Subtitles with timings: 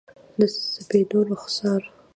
[0.39, 0.41] د
[0.73, 1.81] سپېدو رخسار،